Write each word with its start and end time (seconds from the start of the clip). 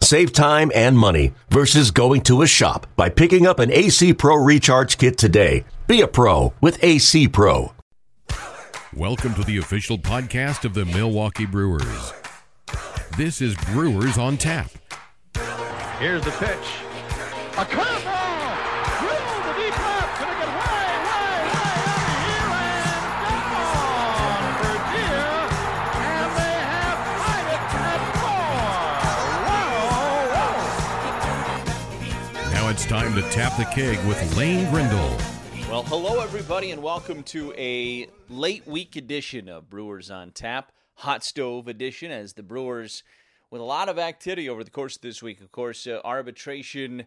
Save 0.00 0.32
time 0.32 0.70
and 0.74 0.96
money 0.96 1.32
versus 1.50 1.90
going 1.90 2.20
to 2.22 2.42
a 2.42 2.46
shop 2.46 2.86
by 2.96 3.08
picking 3.08 3.46
up 3.46 3.58
an 3.58 3.72
AC 3.72 4.14
Pro 4.14 4.36
Recharge 4.36 4.98
Kit 4.98 5.18
today. 5.18 5.64
Be 5.86 6.00
a 6.00 6.06
pro 6.06 6.52
with 6.60 6.82
AC 6.82 7.28
Pro. 7.28 7.72
Welcome 8.94 9.34
to 9.34 9.44
the 9.44 9.58
official 9.58 9.98
podcast 9.98 10.64
of 10.64 10.74
the 10.74 10.84
Milwaukee 10.84 11.46
Brewers. 11.46 12.12
This 13.16 13.40
is 13.40 13.54
Brewers 13.72 14.16
on 14.16 14.36
Tap. 14.36 14.70
Here's 15.98 16.22
the 16.24 16.30
pitch. 16.32 16.68
A 17.58 17.64
curveball! 17.64 18.25
Time 32.88 33.12
to 33.16 33.22
tap 33.30 33.56
the 33.56 33.64
keg 33.64 33.98
with 34.06 34.36
Lane 34.36 34.70
Grindle. 34.70 35.16
Well, 35.68 35.82
hello 35.82 36.20
everybody, 36.20 36.70
and 36.70 36.80
welcome 36.80 37.24
to 37.24 37.52
a 37.54 38.06
late 38.28 38.64
week 38.64 38.94
edition 38.94 39.48
of 39.48 39.68
Brewers 39.68 40.08
on 40.08 40.30
Tap, 40.30 40.70
Hot 40.94 41.24
Stove 41.24 41.66
edition, 41.66 42.12
as 42.12 42.34
the 42.34 42.44
Brewers, 42.44 43.02
with 43.50 43.60
a 43.60 43.64
lot 43.64 43.88
of 43.88 43.98
activity 43.98 44.48
over 44.48 44.62
the 44.62 44.70
course 44.70 44.94
of 44.94 45.02
this 45.02 45.20
week. 45.20 45.40
Of 45.40 45.50
course, 45.50 45.84
uh, 45.88 46.00
arbitration. 46.04 47.06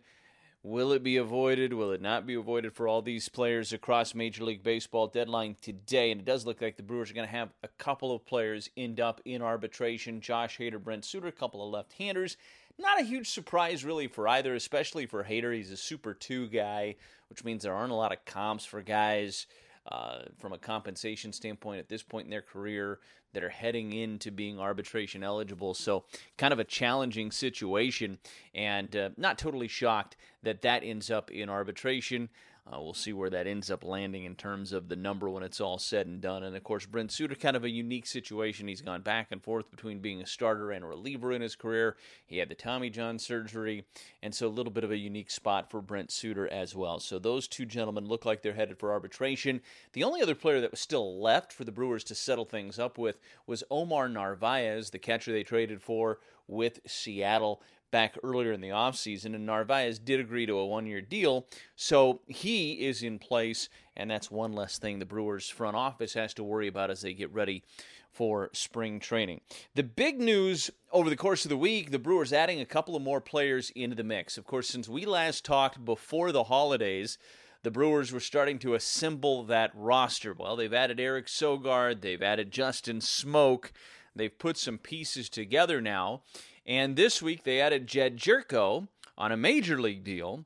Will 0.64 0.92
it 0.92 1.02
be 1.02 1.16
avoided? 1.16 1.72
Will 1.72 1.94
it 1.94 2.02
not 2.02 2.28
be 2.28 2.34
avoided 2.34 2.74
for 2.74 2.86
all 2.86 3.02
these 3.02 3.30
players 3.30 3.72
across 3.72 4.14
Major 4.14 4.44
League 4.44 4.62
Baseball 4.62 5.08
deadline 5.08 5.56
today? 5.62 6.12
And 6.12 6.20
it 6.20 6.26
does 6.26 6.46
look 6.46 6.62
like 6.62 6.76
the 6.76 6.84
Brewers 6.84 7.10
are 7.10 7.14
going 7.14 7.26
to 7.26 7.32
have 7.32 7.54
a 7.64 7.70
couple 7.70 8.14
of 8.14 8.26
players 8.26 8.70
end 8.76 9.00
up 9.00 9.22
in 9.24 9.42
arbitration. 9.42 10.20
Josh 10.20 10.58
Hader, 10.58 10.84
Brent 10.84 11.06
Suter, 11.06 11.28
a 11.28 11.32
couple 11.32 11.66
of 11.66 11.72
left-handers. 11.72 12.36
Not 12.80 13.02
a 13.02 13.04
huge 13.04 13.30
surprise, 13.30 13.84
really, 13.84 14.08
for 14.08 14.26
either, 14.30 14.56
especially 14.56 15.06
for 15.06 15.26
Hader. 15.26 15.54
He's 15.54 15.70
a 15.70 15.78
Super 15.78 16.14
2 16.14 16.48
guy, 16.48 16.96
which 17.30 17.44
means 17.44 17.64
there 17.64 17.74
aren't 17.74 17.92
a 17.92 17.96
lot 17.96 18.14
of 18.14 18.24
comps 18.24 18.64
for 18.64 18.82
guys 18.82 19.48
uh, 19.92 20.20
from 20.38 20.54
a 20.54 20.58
compensation 20.58 21.34
standpoint 21.34 21.80
at 21.80 21.90
this 21.90 22.04
point 22.04 22.26
in 22.26 22.32
their 22.32 22.42
career 22.42 23.00
that 23.34 23.44
are 23.44 23.50
heading 23.50 23.92
into 23.92 24.32
being 24.32 24.60
arbitration 24.60 25.24
eligible. 25.24 25.74
So, 25.74 26.06
kind 26.38 26.54
of 26.54 26.60
a 26.60 26.64
challenging 26.64 27.32
situation, 27.32 28.18
and 28.56 28.96
uh, 28.96 29.10
not 29.18 29.38
totally 29.38 29.68
shocked 29.68 30.16
that 30.44 30.62
that 30.62 30.82
ends 30.86 31.12
up 31.12 31.30
in 31.32 31.50
arbitration. 31.50 32.30
Uh, 32.72 32.80
we'll 32.80 32.94
see 32.94 33.14
where 33.14 33.32
that 33.32 33.48
ends 33.48 33.72
up 33.72 33.84
landing 33.84 34.26
in 34.26 34.36
terms 34.36 34.74
of 34.74 34.90
the 34.90 34.96
number 34.96 35.28
when 35.28 35.42
it's 35.42 35.60
all 35.60 35.80
said 35.80 36.06
and 36.06 36.22
done. 36.22 36.44
And 36.44 36.56
of 36.56 36.64
course, 36.64 36.86
Brent 36.86 37.12
Suter, 37.12 37.34
kind 37.34 37.56
of 37.56 37.64
a 37.64 37.70
unique 37.70 38.06
situation. 38.06 38.68
He's 38.68 38.82
gone 38.82 39.02
back 39.02 39.28
and 39.32 39.44
forth 39.44 39.72
between 39.72 40.00
being 40.00 40.22
a 40.22 40.28
starter 40.28 40.70
and 40.72 40.84
a 40.84 40.88
reliever 40.88 41.32
in 41.32 41.42
his 41.42 41.56
career. 41.56 41.98
He 42.28 42.38
had 42.38 42.50
the 42.50 42.56
Tommy 42.56 42.92
John 42.92 43.18
surgery, 43.18 43.86
and 44.22 44.36
so 44.36 44.48
a 44.48 44.50
little 44.50 44.72
bit 44.72 44.84
of 44.84 44.92
a 44.92 44.98
unique 44.98 45.32
spot 45.32 45.72
for 45.72 45.82
Brent 45.82 46.12
Suter 46.12 46.48
as 46.48 46.76
well. 46.76 47.00
So 47.00 47.18
those 47.18 47.48
two 47.48 47.66
gentlemen 47.66 48.06
look 48.06 48.24
like 48.24 48.44
they're 48.44 48.54
headed 48.54 48.78
for 48.78 48.92
arbitration. 48.92 49.62
The 49.94 50.04
only 50.04 50.22
other 50.22 50.36
player 50.36 50.62
that 50.62 50.72
was 50.72 50.80
still 50.80 51.20
left 51.20 51.52
for 51.52 51.64
the 51.64 51.72
Brewers 51.72 52.04
to 52.06 52.16
settle 52.16 52.46
things 52.46 52.78
up 52.78 53.00
with 53.00 53.20
was 53.48 53.64
Omar 53.72 54.08
Narvaez, 54.10 54.92
the 54.92 55.00
catcher 55.00 55.32
they 55.32 55.44
traded 55.44 55.82
for 55.82 56.20
with 56.48 56.80
Seattle 56.86 57.62
back 57.92 58.16
earlier 58.24 58.52
in 58.52 58.62
the 58.62 58.70
offseason, 58.70 59.36
and 59.36 59.46
Narvaez 59.46 60.00
did 60.00 60.20
agree 60.20 60.46
to 60.46 60.58
a 60.58 60.66
one 60.66 60.86
year 60.86 61.02
deal. 61.02 61.48
So 61.76 62.22
he 62.28 62.86
is 62.86 63.04
in 63.04 63.20
place, 63.20 63.70
and 63.96 64.10
that's 64.10 64.32
one 64.32 64.54
less 64.54 64.78
thing 64.78 65.00
the 65.00 65.06
Brewers 65.06 65.50
front 65.50 65.76
office 65.76 66.14
has 66.14 66.34
to 66.36 66.44
worry 66.44 66.68
about 66.68 66.92
as 66.92 67.02
they 67.02 67.14
get 67.14 67.34
ready 67.34 67.64
for 68.12 68.50
spring 68.54 69.00
training. 69.00 69.42
The 69.76 69.84
big 69.84 70.20
news 70.20 70.72
over 70.92 71.10
the 71.10 71.16
course 71.16 71.46
of 71.46 71.50
the 71.50 71.58
week 71.58 71.92
the 71.92 72.00
Brewers 72.00 72.34
adding 72.34 72.60
a 72.60 72.66
couple 72.66 72.96
of 72.96 73.04
more 73.04 73.22
players 73.22 73.72
into 73.76 73.96
the 73.96 74.04
mix. 74.04 74.38
Of 74.38 74.46
course, 74.46 74.68
since 74.68 74.90
we 74.90 75.06
last 75.06 75.46
talked 75.46 75.86
before 75.86 76.32
the 76.32 76.46
holidays, 76.46 77.18
the 77.62 77.72
Brewers 77.72 78.12
were 78.12 78.20
starting 78.20 78.58
to 78.60 78.74
assemble 78.74 79.44
that 79.44 79.72
roster. 79.76 80.34
Well, 80.34 80.56
they've 80.56 80.74
added 80.74 81.00
Eric 81.00 81.28
Sogard, 81.28 82.02
they've 82.02 82.22
added 82.22 82.52
Justin 82.52 83.00
Smoak. 83.00 83.72
they've 84.16 84.38
put 84.38 84.58
some 84.58 84.78
pieces 84.78 85.30
together 85.30 85.82
now. 85.82 86.22
And 86.70 86.96
this 86.96 87.20
week 87.20 87.44
they 87.44 87.60
added 87.60 87.88
Jedd 87.88 88.16
Gyorko 88.16 88.88
on 89.18 89.32
a 89.32 89.38
major 89.38 89.82
league 89.82 90.04
deal. 90.04 90.46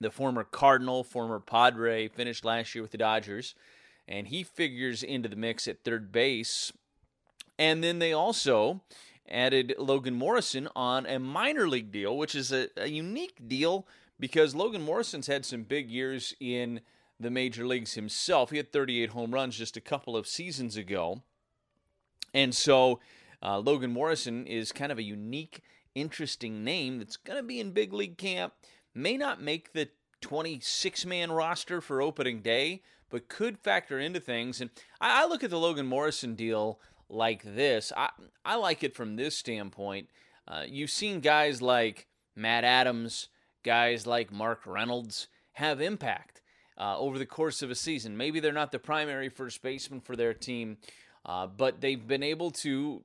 The 0.00 0.10
former 0.10 0.42
Cardinal, 0.42 1.04
former 1.04 1.38
Padre, 1.38 2.08
finished 2.08 2.44
last 2.44 2.74
year 2.74 2.82
with 2.82 2.90
the 2.90 2.98
Dodgers, 2.98 3.54
and 4.08 4.26
he 4.26 4.42
figures 4.42 5.04
into 5.04 5.28
the 5.28 5.36
mix 5.36 5.68
at 5.68 5.84
third 5.84 6.10
base. 6.10 6.72
And 7.60 7.82
then 7.82 8.00
they 8.00 8.12
also 8.12 8.82
added 9.30 9.76
Logan 9.78 10.14
Morrison 10.14 10.68
on 10.74 11.06
a 11.06 11.20
minor 11.20 11.68
league 11.68 11.92
deal, 11.92 12.18
which 12.18 12.34
is 12.34 12.50
a, 12.50 12.68
a 12.76 12.88
unique 12.88 13.48
deal 13.48 13.86
because 14.18 14.52
Logan 14.52 14.82
Morrison's 14.82 15.28
had 15.28 15.46
some 15.46 15.62
big 15.62 15.88
years 15.88 16.34
in 16.40 16.80
the 17.20 17.30
major 17.30 17.64
leagues 17.64 17.94
himself. 17.94 18.50
He 18.50 18.56
had 18.56 18.72
38 18.72 19.10
home 19.10 19.32
runs 19.32 19.56
just 19.56 19.76
a 19.76 19.80
couple 19.80 20.16
of 20.16 20.26
seasons 20.26 20.76
ago. 20.76 21.22
And 22.34 22.52
so 22.52 22.98
uh, 23.42 23.58
Logan 23.58 23.92
Morrison 23.92 24.46
is 24.46 24.72
kind 24.72 24.92
of 24.92 24.98
a 24.98 25.02
unique, 25.02 25.62
interesting 25.94 26.64
name 26.64 26.98
that's 26.98 27.16
going 27.16 27.38
to 27.38 27.42
be 27.42 27.60
in 27.60 27.72
big 27.72 27.92
league 27.92 28.18
camp. 28.18 28.54
May 28.94 29.16
not 29.16 29.42
make 29.42 29.72
the 29.72 29.88
26 30.20 31.04
man 31.06 31.30
roster 31.30 31.80
for 31.80 32.00
opening 32.00 32.40
day, 32.40 32.82
but 33.10 33.28
could 33.28 33.58
factor 33.58 33.98
into 33.98 34.20
things. 34.20 34.60
And 34.60 34.70
I, 35.00 35.22
I 35.22 35.26
look 35.26 35.44
at 35.44 35.50
the 35.50 35.58
Logan 35.58 35.86
Morrison 35.86 36.34
deal 36.34 36.80
like 37.08 37.42
this. 37.42 37.92
I, 37.96 38.10
I 38.44 38.56
like 38.56 38.82
it 38.82 38.94
from 38.94 39.16
this 39.16 39.36
standpoint. 39.36 40.08
Uh, 40.48 40.64
you've 40.66 40.90
seen 40.90 41.20
guys 41.20 41.60
like 41.60 42.06
Matt 42.34 42.64
Adams, 42.64 43.28
guys 43.62 44.06
like 44.06 44.32
Mark 44.32 44.62
Reynolds 44.66 45.28
have 45.52 45.80
impact 45.80 46.42
uh, 46.78 46.98
over 46.98 47.18
the 47.18 47.26
course 47.26 47.62
of 47.62 47.70
a 47.70 47.74
season. 47.74 48.16
Maybe 48.16 48.40
they're 48.40 48.52
not 48.52 48.72
the 48.72 48.78
primary 48.78 49.28
first 49.28 49.62
baseman 49.62 50.00
for 50.00 50.16
their 50.16 50.34
team, 50.34 50.78
uh, 51.24 51.46
but 51.46 51.80
they've 51.80 52.06
been 52.06 52.22
able 52.22 52.50
to 52.52 53.02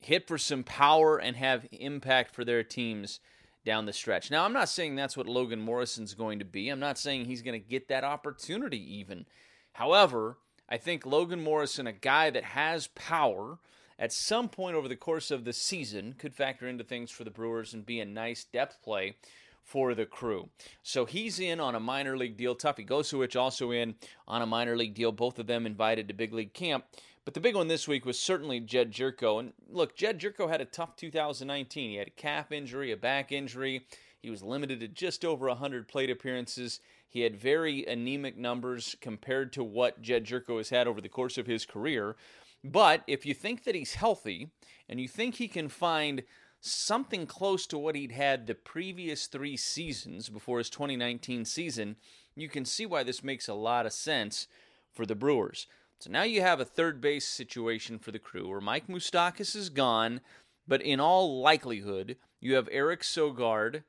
hit 0.00 0.26
for 0.26 0.38
some 0.38 0.64
power 0.64 1.18
and 1.18 1.36
have 1.36 1.66
impact 1.72 2.34
for 2.34 2.44
their 2.44 2.62
teams 2.62 3.20
down 3.64 3.84
the 3.86 3.92
stretch. 3.92 4.30
Now, 4.30 4.44
I'm 4.44 4.52
not 4.52 4.68
saying 4.68 4.96
that's 4.96 5.16
what 5.16 5.26
Logan 5.26 5.60
Morrison's 5.60 6.14
going 6.14 6.38
to 6.38 6.44
be. 6.44 6.68
I'm 6.68 6.80
not 6.80 6.98
saying 6.98 7.26
he's 7.26 7.42
going 7.42 7.60
to 7.60 7.68
get 7.68 7.88
that 7.88 8.04
opportunity 8.04 8.98
even. 8.98 9.26
However, 9.72 10.38
I 10.68 10.78
think 10.78 11.04
Logan 11.04 11.42
Morrison, 11.42 11.86
a 11.86 11.92
guy 11.92 12.30
that 12.30 12.44
has 12.44 12.86
power, 12.88 13.58
at 13.98 14.12
some 14.12 14.48
point 14.48 14.76
over 14.76 14.88
the 14.88 14.96
course 14.96 15.30
of 15.30 15.44
the 15.44 15.52
season 15.52 16.14
could 16.16 16.34
factor 16.34 16.66
into 16.66 16.82
things 16.82 17.10
for 17.10 17.24
the 17.24 17.30
Brewers 17.30 17.74
and 17.74 17.84
be 17.84 18.00
a 18.00 18.06
nice 18.06 18.44
depth 18.44 18.82
play 18.82 19.16
for 19.62 19.94
the 19.94 20.06
crew. 20.06 20.48
So 20.82 21.04
he's 21.04 21.38
in 21.38 21.60
on 21.60 21.74
a 21.74 21.80
minor 21.80 22.16
league 22.16 22.36
deal. 22.36 22.56
Tuffy 22.56 22.86
Gosewich 22.86 23.40
also 23.40 23.70
in 23.70 23.94
on 24.26 24.42
a 24.42 24.46
minor 24.46 24.76
league 24.76 24.94
deal. 24.94 25.12
Both 25.12 25.38
of 25.38 25.46
them 25.46 25.66
invited 25.66 26.08
to 26.08 26.14
big 26.14 26.32
league 26.32 26.54
camp. 26.54 26.84
But 27.24 27.34
the 27.34 27.40
big 27.40 27.54
one 27.54 27.68
this 27.68 27.86
week 27.86 28.04
was 28.04 28.18
certainly 28.18 28.60
Jedd 28.60 28.92
Gyorko. 28.92 29.40
And 29.40 29.52
look, 29.68 29.96
Jedd 29.96 30.18
Gyorko 30.18 30.48
had 30.48 30.60
a 30.60 30.64
tough 30.64 30.96
2019. 30.96 31.90
He 31.90 31.96
had 31.96 32.08
a 32.08 32.10
calf 32.10 32.50
injury, 32.50 32.92
a 32.92 32.96
back 32.96 33.30
injury. 33.30 33.86
He 34.22 34.30
was 34.30 34.42
limited 34.42 34.80
to 34.80 34.88
just 34.88 35.24
over 35.24 35.46
100 35.48 35.86
plate 35.86 36.10
appearances. 36.10 36.80
He 37.08 37.20
had 37.20 37.36
very 37.36 37.84
anemic 37.86 38.36
numbers 38.36 38.96
compared 39.00 39.52
to 39.54 39.64
what 39.64 40.02
Jedd 40.02 40.24
Gyorko 40.24 40.58
has 40.58 40.70
had 40.70 40.86
over 40.86 41.00
the 41.00 41.08
course 41.08 41.38
of 41.38 41.46
his 41.46 41.66
career. 41.66 42.16
But 42.62 43.02
if 43.06 43.24
you 43.24 43.34
think 43.34 43.64
that 43.64 43.74
he's 43.74 43.94
healthy 43.94 44.50
and 44.88 45.00
you 45.00 45.08
think 45.08 45.36
he 45.36 45.48
can 45.48 45.68
find 45.68 46.22
something 46.60 47.26
close 47.26 47.66
to 47.66 47.78
what 47.78 47.94
he'd 47.94 48.12
had 48.12 48.46
the 48.46 48.54
previous 48.54 49.26
three 49.26 49.56
seasons 49.56 50.28
before 50.28 50.58
his 50.58 50.70
2019 50.70 51.44
season, 51.44 51.96
you 52.34 52.48
can 52.48 52.64
see 52.64 52.86
why 52.86 53.02
this 53.02 53.24
makes 53.24 53.48
a 53.48 53.54
lot 53.54 53.86
of 53.86 53.92
sense 53.92 54.46
for 54.92 55.06
the 55.06 55.14
Brewers. 55.14 55.66
So 55.98 56.10
now 56.10 56.22
you 56.22 56.40
have 56.40 56.60
a 56.60 56.64
third 56.64 57.00
base 57.00 57.26
situation 57.26 57.98
for 57.98 58.10
the 58.10 58.18
crew 58.18 58.48
where 58.48 58.60
Mike 58.60 58.88
Moustakas 58.88 59.54
is 59.54 59.68
gone, 59.68 60.20
but 60.66 60.80
in 60.80 61.00
all 61.00 61.40
likelihood, 61.40 62.16
you 62.40 62.54
have 62.54 62.68
Eric 62.72 63.02
Sogard 63.02 63.82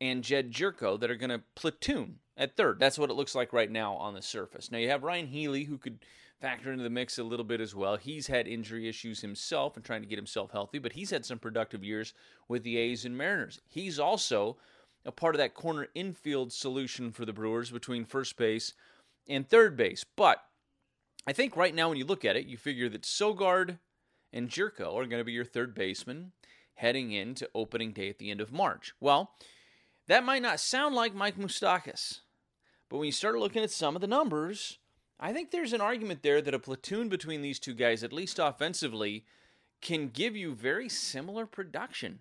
and 0.00 0.24
Jedd 0.24 0.50
Gyorko 0.50 0.98
that 0.98 1.10
are 1.10 1.16
going 1.16 1.30
to 1.30 1.42
platoon 1.54 2.20
at 2.36 2.56
third. 2.56 2.78
That's 2.80 2.98
what 2.98 3.10
it 3.10 3.16
looks 3.16 3.34
like 3.34 3.52
right 3.52 3.70
now 3.70 3.94
on 3.94 4.14
the 4.14 4.22
surface. 4.22 4.70
Now 4.70 4.78
you 4.78 4.88
have 4.88 5.02
Ryon 5.02 5.26
Healy 5.26 5.64
who 5.64 5.76
could 5.76 5.98
factor 6.40 6.72
into 6.72 6.82
the 6.82 6.90
mix 6.90 7.18
a 7.18 7.24
little 7.24 7.44
bit 7.44 7.60
as 7.60 7.74
well. 7.74 7.96
He's 7.96 8.26
had 8.26 8.48
injury 8.48 8.88
issues 8.88 9.20
himself 9.20 9.76
and 9.76 9.84
trying 9.84 10.02
to 10.02 10.08
get 10.08 10.18
himself 10.18 10.52
healthy, 10.52 10.78
but 10.78 10.92
he's 10.92 11.10
had 11.10 11.26
some 11.26 11.38
productive 11.38 11.84
years 11.84 12.14
with 12.48 12.62
the 12.62 12.78
A's 12.78 13.04
and 13.04 13.16
Mariners. 13.16 13.60
He's 13.66 13.98
also 13.98 14.56
a 15.04 15.12
part 15.12 15.34
of 15.34 15.38
that 15.38 15.54
corner 15.54 15.88
infield 15.94 16.52
solution 16.52 17.12
for 17.12 17.24
the 17.24 17.32
Brewers 17.32 17.70
between 17.70 18.04
first 18.04 18.36
base 18.36 18.74
and 19.28 19.48
third 19.48 19.76
base. 19.76 20.04
But 20.16 20.38
I 21.26 21.32
think 21.32 21.56
right 21.56 21.74
now 21.74 21.88
when 21.88 21.98
you 21.98 22.06
look 22.06 22.24
at 22.24 22.36
it, 22.36 22.46
you 22.46 22.56
figure 22.56 22.88
that 22.88 23.02
Sogard 23.02 23.78
and 24.32 24.48
Gyorko 24.48 24.94
are 24.94 25.06
going 25.06 25.20
to 25.20 25.24
be 25.24 25.32
your 25.32 25.44
third 25.44 25.74
baseman 25.74 26.32
heading 26.74 27.12
into 27.12 27.48
opening 27.54 27.92
day 27.92 28.08
at 28.08 28.18
the 28.18 28.30
end 28.30 28.40
of 28.40 28.52
March. 28.52 28.94
Well, 29.00 29.32
that 30.08 30.24
might 30.24 30.42
not 30.42 30.60
sound 30.60 30.94
like 30.94 31.14
Mike 31.14 31.36
Moustakas, 31.36 32.20
but 32.88 32.96
when 32.96 33.06
you 33.06 33.12
start 33.12 33.38
looking 33.38 33.62
at 33.62 33.70
some 33.70 33.94
of 33.94 34.00
the 34.00 34.06
numbers, 34.06 34.78
I 35.20 35.34
think 35.34 35.50
there's 35.50 35.74
an 35.74 35.82
argument 35.82 36.22
there 36.22 36.40
that 36.40 36.54
a 36.54 36.58
platoon 36.58 37.10
between 37.10 37.42
these 37.42 37.58
two 37.58 37.74
guys, 37.74 38.02
at 38.02 38.12
least 38.12 38.38
offensively, 38.38 39.24
can 39.82 40.08
give 40.08 40.34
you 40.34 40.54
very 40.54 40.88
similar 40.88 41.44
production, 41.44 42.20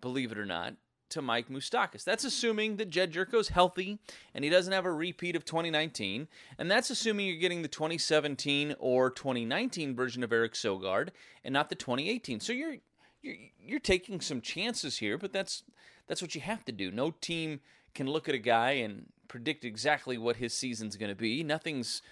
believe 0.00 0.30
it 0.30 0.38
or 0.38 0.46
not, 0.46 0.74
to 1.10 1.20
Mike 1.20 1.48
Moustakas. 1.48 2.04
That's 2.04 2.24
assuming 2.24 2.76
that 2.76 2.90
Jedd 2.90 3.12
Gyorko's 3.12 3.48
healthy 3.48 3.98
and 4.32 4.44
he 4.44 4.50
doesn't 4.50 4.72
have 4.72 4.86
a 4.86 4.92
repeat 4.92 5.36
of 5.36 5.44
2019, 5.44 6.28
and 6.58 6.70
that's 6.70 6.90
assuming 6.90 7.26
you're 7.26 7.36
getting 7.36 7.62
the 7.62 7.68
2017 7.68 8.76
or 8.78 9.10
2019 9.10 9.94
version 9.94 10.22
of 10.22 10.32
Eric 10.32 10.54
Sogard 10.54 11.08
and 11.44 11.52
not 11.52 11.68
the 11.68 11.74
2018. 11.74 12.40
So 12.40 12.52
you're 12.52 12.76
you're, 13.22 13.36
you're 13.58 13.80
taking 13.80 14.20
some 14.20 14.40
chances 14.40 14.98
here, 14.98 15.18
but 15.18 15.32
that's 15.32 15.62
that's 16.06 16.22
what 16.22 16.34
you 16.34 16.40
have 16.40 16.64
to 16.66 16.72
do. 16.72 16.90
No 16.90 17.10
team 17.10 17.60
can 17.94 18.06
look 18.06 18.28
at 18.28 18.34
a 18.34 18.38
guy 18.38 18.72
and 18.72 19.06
predict 19.28 19.64
exactly 19.64 20.18
what 20.18 20.36
his 20.36 20.52
season's 20.52 20.96
going 20.96 21.10
to 21.10 21.16
be. 21.16 21.42
Nothing's 21.42 22.02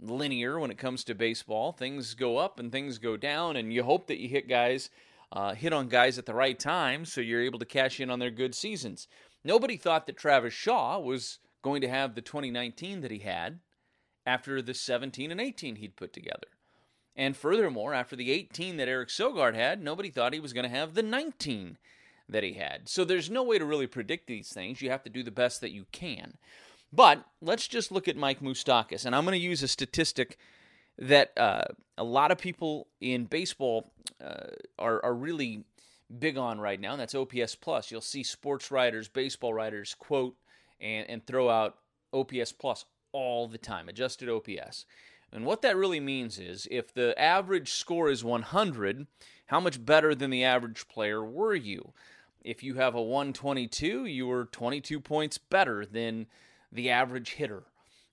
linear 0.00 0.58
when 0.58 0.70
it 0.70 0.78
comes 0.78 1.04
to 1.04 1.14
baseball. 1.14 1.72
Things 1.72 2.14
go 2.14 2.38
up 2.38 2.58
and 2.58 2.70
things 2.70 2.98
go 2.98 3.16
down, 3.16 3.56
and 3.56 3.72
you 3.72 3.82
hope 3.82 4.06
that 4.06 4.18
you 4.18 4.28
hit 4.28 4.48
guys, 4.48 4.90
uh, 5.32 5.54
hit 5.54 5.72
on 5.72 5.88
guys 5.88 6.18
at 6.18 6.26
the 6.26 6.34
right 6.34 6.58
time, 6.58 7.04
so 7.04 7.20
you're 7.20 7.42
able 7.42 7.58
to 7.58 7.64
cash 7.64 8.00
in 8.00 8.10
on 8.10 8.18
their 8.18 8.30
good 8.30 8.54
seasons. 8.54 9.08
Nobody 9.44 9.76
thought 9.76 10.06
that 10.06 10.16
Travis 10.16 10.54
Shaw 10.54 10.98
was 10.98 11.38
going 11.62 11.80
to 11.80 11.88
have 11.88 12.14
the 12.14 12.20
2019 12.20 13.00
that 13.00 13.10
he 13.10 13.20
had 13.20 13.60
after 14.24 14.60
the 14.60 14.74
17 14.74 15.30
and 15.30 15.40
18 15.40 15.76
he'd 15.76 15.96
put 15.96 16.12
together. 16.12 16.48
And 17.14 17.36
furthermore, 17.36 17.94
after 17.94 18.14
the 18.14 18.30
18 18.30 18.76
that 18.76 18.88
Eric 18.88 19.08
Sogard 19.08 19.54
had, 19.54 19.82
nobody 19.82 20.10
thought 20.10 20.34
he 20.34 20.40
was 20.40 20.52
going 20.52 20.64
to 20.64 20.76
have 20.76 20.94
the 20.94 21.02
19 21.02 21.78
that 22.28 22.42
he 22.42 22.54
had. 22.54 22.88
So 22.88 23.04
there's 23.04 23.30
no 23.30 23.42
way 23.42 23.58
to 23.58 23.64
really 23.64 23.86
predict 23.86 24.26
these 24.26 24.48
things. 24.48 24.82
You 24.82 24.90
have 24.90 25.04
to 25.04 25.10
do 25.10 25.22
the 25.22 25.30
best 25.30 25.60
that 25.60 25.72
you 25.72 25.86
can. 25.92 26.34
But 26.92 27.24
let's 27.40 27.68
just 27.68 27.92
look 27.92 28.08
at 28.08 28.16
Mike 28.16 28.40
Moustakas, 28.40 29.04
and 29.04 29.14
I'm 29.14 29.24
going 29.24 29.38
to 29.38 29.44
use 29.44 29.62
a 29.62 29.68
statistic 29.68 30.38
that 30.98 31.32
uh, 31.36 31.64
a 31.98 32.04
lot 32.04 32.30
of 32.30 32.38
people 32.38 32.88
in 33.00 33.24
baseball 33.24 33.92
uh, 34.24 34.46
are 34.78 35.04
are 35.04 35.14
really 35.14 35.64
big 36.18 36.38
on 36.38 36.60
right 36.60 36.80
now, 36.80 36.92
and 36.92 37.00
that's 37.00 37.14
OPS 37.14 37.54
plus. 37.56 37.90
You'll 37.90 38.00
see 38.00 38.22
sports 38.22 38.70
writers, 38.70 39.08
baseball 39.08 39.52
writers 39.52 39.94
quote 39.98 40.36
and, 40.80 41.08
and 41.08 41.26
throw 41.26 41.50
out 41.50 41.76
OPS 42.12 42.52
plus 42.52 42.84
all 43.12 43.48
the 43.48 43.58
time, 43.58 43.88
adjusted 43.88 44.28
OPS. 44.28 44.86
And 45.32 45.44
what 45.44 45.62
that 45.62 45.76
really 45.76 46.00
means 46.00 46.38
is 46.38 46.68
if 46.70 46.94
the 46.94 47.18
average 47.20 47.72
score 47.72 48.08
is 48.08 48.24
100, 48.24 49.06
how 49.46 49.60
much 49.60 49.84
better 49.84 50.14
than 50.14 50.30
the 50.30 50.44
average 50.44 50.86
player 50.88 51.24
were 51.24 51.54
you? 51.54 51.92
If 52.46 52.62
you 52.62 52.74
have 52.74 52.94
a 52.94 53.02
122, 53.02 54.04
you 54.04 54.28
were 54.28 54.44
22 54.44 55.00
points 55.00 55.36
better 55.36 55.84
than 55.84 56.26
the 56.70 56.90
average 56.90 57.32
hitter. 57.32 57.64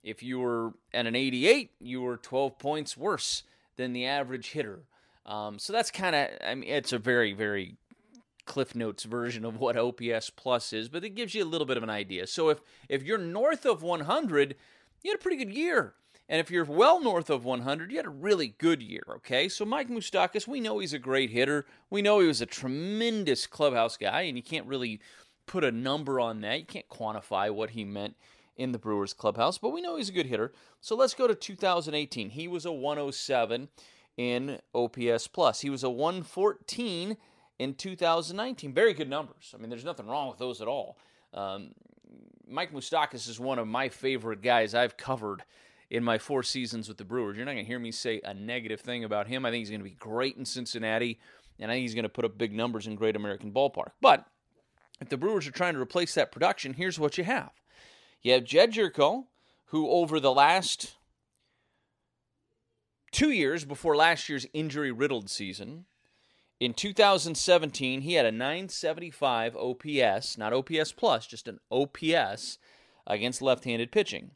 If 0.04 0.24
you 0.24 0.40
were 0.40 0.74
at 0.92 1.06
an 1.06 1.16
88, 1.16 1.70
you 1.80 2.02
were 2.02 2.18
12 2.18 2.58
points 2.58 2.98
worse 2.98 3.44
than 3.76 3.94
the 3.94 4.08
average 4.08 4.54
hitter. 4.54 4.86
Um, 5.28 5.60
so 5.60 5.72
that's 5.72 5.92
kind 5.92 6.16
of, 6.16 6.30
I 6.44 6.56
mean, 6.56 6.68
it's 6.68 6.92
a 6.92 6.98
very, 6.98 7.34
very 7.34 7.78
Cliff 8.46 8.74
Notes 8.74 9.04
version 9.04 9.46
of 9.46 9.60
what 9.60 9.78
OPS 9.78 10.32
plus 10.32 10.74
is, 10.74 10.90
but 10.90 11.06
it 11.06 11.12
gives 11.12 11.36
you 11.36 11.44
a 11.44 11.46
little 11.46 11.68
bit 11.68 11.78
of 11.78 11.84
an 11.84 11.92
idea. 11.92 12.26
So 12.26 12.50
if 12.50 12.60
if 12.90 13.04
you're 13.04 13.20
north 13.20 13.68
of 13.68 13.84
100, 13.84 14.56
you 15.04 15.12
had 15.12 15.20
a 15.20 15.22
pretty 15.22 15.38
good 15.38 15.54
year. 15.54 15.94
And 16.30 16.40
if 16.40 16.50
you're 16.50 16.64
well 16.66 17.02
north 17.02 17.30
of 17.30 17.44
100, 17.44 17.92
you 17.92 17.98
had 17.98 18.06
a 18.06 18.10
really 18.10 18.56
good 18.58 18.82
year, 18.82 19.04
okay? 19.18 19.50
So 19.50 19.66
Mike 19.66 19.90
Moustakas, 19.90 20.48
we 20.48 20.62
know 20.62 20.80
he's 20.80 20.94
a 20.94 21.00
great 21.00 21.32
hitter. 21.32 21.66
We 21.90 22.02
know 22.02 22.20
he 22.20 22.28
was 22.28 22.42
a 22.42 22.46
tremendous 22.46 23.46
clubhouse 23.46 23.98
guy, 23.98 24.22
and 24.22 24.38
you 24.38 24.44
can't 24.44 24.66
really 24.66 25.02
put 25.46 25.64
a 25.64 25.72
number 25.72 26.20
on 26.20 26.42
that. 26.42 26.60
You 26.60 26.66
can't 26.66 26.90
quantify 26.90 27.54
what 27.54 27.72
he 27.72 27.84
meant 27.84 28.16
in 28.56 28.72
the 28.72 28.80
Brewers 28.80 29.14
clubhouse, 29.14 29.58
but 29.58 29.72
we 29.72 29.82
know 29.82 29.98
he's 29.98 30.10
a 30.10 30.14
good 30.14 30.28
hitter. 30.28 30.54
So 30.80 30.96
let's 30.96 31.14
go 31.14 31.28
to 31.28 31.36
2018. 31.36 32.30
He 32.30 32.48
was 32.48 32.66
a 32.66 32.72
107 32.72 33.68
in 34.18 34.60
OPS 34.74 35.28
plus. 35.28 35.62
He 35.62 35.70
was 35.70 35.84
a 35.84 35.90
114 35.90 37.18
in 37.60 37.74
2019. 37.74 38.74
Very 38.74 38.94
good 38.94 39.10
numbers. 39.10 39.54
I 39.54 39.58
mean, 39.58 39.70
there's 39.70 39.86
nothing 39.86 40.08
wrong 40.08 40.30
with 40.30 40.38
those 40.38 40.62
at 40.62 40.68
all. 40.68 40.98
Um, 41.34 41.72
Mike 42.48 42.74
Moustakas 42.74 43.28
is 43.28 43.40
one 43.40 43.58
of 43.58 43.68
my 43.68 43.90
favorite 43.90 44.42
guys 44.42 44.76
I've 44.76 44.98
covered 44.98 45.44
in 45.94 46.04
my 46.04 46.18
four 46.18 46.42
seasons 46.42 46.88
with 46.88 46.98
the 46.98 47.06
Brewers. 47.06 47.38
You're 47.38 47.46
not 47.46 47.52
going 47.54 47.64
to 47.64 47.70
hear 47.70 47.78
me 47.78 47.92
say 47.92 48.20
a 48.24 48.34
negative 48.34 48.82
thing 48.82 49.04
about 49.04 49.28
him. 49.28 49.46
I 49.46 49.52
think 49.52 49.62
he's 49.62 49.70
going 49.70 49.80
to 49.80 49.90
be 49.90 49.92
great 49.92 50.36
in 50.36 50.44
Cincinnati, 50.44 51.20
and 51.60 51.70
I 51.70 51.76
think 51.76 51.84
he's 51.84 51.94
going 51.94 52.02
to 52.02 52.10
put 52.10 52.26
up 52.26 52.36
big 52.36 52.52
numbers 52.52 52.88
in 52.88 52.96
Great 52.96 53.16
American 53.16 53.52
Ballpark. 53.52 53.92
But 54.02 54.26
if 55.00 55.10
the 55.10 55.18
Brewers 55.18 55.48
are 55.48 55.52
trying 55.52 55.76
to 55.76 55.80
replace 55.80 56.16
that 56.16 56.32
production, 56.32 56.74
here's 56.74 56.98
what 56.98 57.20
you 57.20 57.24
have. 57.26 57.52
You 58.24 58.34
have 58.34 58.44
Jedd 58.44 58.72
Gyorko, 58.72 59.26
who 59.66 59.88
over 59.88 60.20
the 60.20 60.34
last 60.34 60.96
two 63.12 63.30
years 63.30 63.64
before 63.64 63.96
last 63.96 64.28
year's 64.28 64.48
injury 64.52 64.92
riddled 64.92 65.30
season, 65.30 65.86
in 66.60 66.74
2017, 66.74 68.02
he 68.02 68.14
had 68.14 68.26
a 68.26 68.32
975 68.32 69.56
OPS, 69.56 70.40
not 70.40 70.54
OPS 70.54 70.92
plus, 70.92 71.28
just 71.28 71.48
an 71.48 71.60
OPS 71.70 72.58
against 73.06 73.44
left 73.44 73.66
handed 73.66 73.92
pitching. 73.92 74.32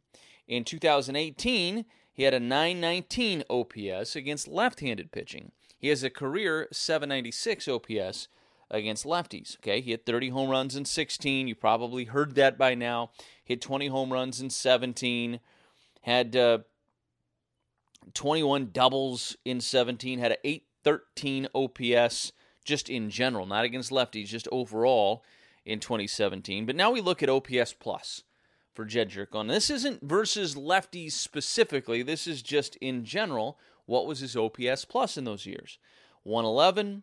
In 0.47 0.63
2018, 0.63 1.85
he 2.13 2.23
had 2.23 2.33
a 2.33 2.39
919 2.39 3.43
OPS 3.49 4.15
against 4.15 4.47
left 4.47 4.79
handed 4.79 5.11
pitching. 5.11 5.51
He 5.77 5.89
has 5.89 6.03
a 6.03 6.09
career 6.09 6.67
796 6.71 7.67
OPS 7.67 8.27
against 8.71 9.05
lefties. 9.05 9.57
Okay, 9.57 9.81
he 9.81 9.91
hit 9.91 10.05
30 10.05 10.29
home 10.29 10.49
runs 10.49 10.75
in 10.75 10.85
16. 10.85 11.47
You 11.47 11.55
probably 11.55 12.05
heard 12.05 12.35
that 12.35 12.57
by 12.57 12.75
now. 12.75 13.11
Hit 13.43 13.61
20 13.61 13.87
home 13.87 14.11
runs 14.11 14.41
in 14.41 14.49
17. 14.49 15.39
Had 16.01 16.35
uh, 16.35 16.59
21 18.13 18.71
doubles 18.71 19.37
in 19.45 19.61
17. 19.61 20.19
Had 20.19 20.31
an 20.31 20.37
813 20.43 21.47
OPS 21.53 22.31
just 22.65 22.89
in 22.89 23.09
general, 23.09 23.45
not 23.45 23.63
against 23.63 23.91
lefties, 23.91 24.27
just 24.27 24.47
overall 24.51 25.23
in 25.65 25.79
2017. 25.79 26.65
But 26.65 26.75
now 26.75 26.91
we 26.91 26.99
look 26.99 27.21
at 27.21 27.29
OPS 27.29 27.73
plus 27.73 28.23
for 28.77 28.85
Jedd 28.85 29.09
Gyorko. 29.09 29.41
And 29.41 29.49
this 29.49 29.71
isn't 29.71 30.03
versus 30.03 30.53
lefties 30.53 31.13
specifically. 31.13 32.03
This 32.03 32.27
is 32.27 32.43
just 32.43 32.75
in 32.75 33.03
general. 33.05 33.57
What 33.87 34.05
was 34.05 34.19
his 34.19 34.37
OPS 34.37 34.85
plus 34.85 35.17
in 35.17 35.23
those 35.23 35.47
years? 35.47 35.79
111 36.21 37.01